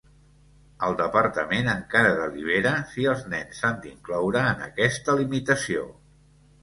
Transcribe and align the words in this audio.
El 0.87 0.95
departament 1.01 1.67
encara 1.73 2.13
delibera 2.21 2.71
si 2.93 3.05
els 3.13 3.21
nens 3.35 3.61
s’han 3.61 3.77
d’incloure 3.87 4.43
en 4.55 4.65
aquesta 4.73 5.17
limitació. 5.21 5.85